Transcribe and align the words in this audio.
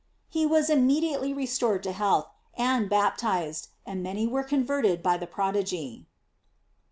He 0.31 0.47
was 0.47 0.71
immediately 0.71 1.31
restored 1.31 1.83
to 1.83 1.91
health, 1.91 2.27
and 2.57 2.89
bap 2.89 3.17
tized, 3.19 3.67
and 3.85 4.01
many 4.01 4.25
were 4.25 4.41
converted 4.41 5.03
by 5.03 5.15
the 5.17 5.27
prodigy.! 5.27 6.07